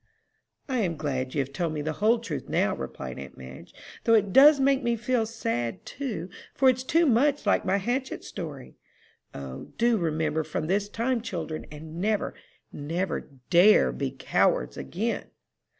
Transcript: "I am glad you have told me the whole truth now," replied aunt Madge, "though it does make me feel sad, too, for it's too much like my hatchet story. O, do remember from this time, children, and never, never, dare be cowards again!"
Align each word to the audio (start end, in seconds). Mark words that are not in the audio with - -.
"I 0.67 0.79
am 0.79 0.97
glad 0.97 1.35
you 1.35 1.41
have 1.41 1.53
told 1.53 1.73
me 1.73 1.83
the 1.83 1.93
whole 2.01 2.17
truth 2.17 2.49
now," 2.49 2.75
replied 2.75 3.19
aunt 3.19 3.37
Madge, 3.37 3.71
"though 4.03 4.15
it 4.15 4.33
does 4.33 4.59
make 4.59 4.81
me 4.81 4.95
feel 4.95 5.27
sad, 5.27 5.85
too, 5.85 6.27
for 6.55 6.69
it's 6.71 6.81
too 6.83 7.05
much 7.05 7.45
like 7.45 7.65
my 7.65 7.77
hatchet 7.77 8.23
story. 8.23 8.77
O, 9.35 9.65
do 9.77 9.97
remember 9.99 10.43
from 10.43 10.65
this 10.65 10.89
time, 10.89 11.21
children, 11.21 11.67
and 11.71 12.01
never, 12.01 12.33
never, 12.73 13.29
dare 13.51 13.91
be 13.91 14.09
cowards 14.09 14.75
again!" 14.75 15.25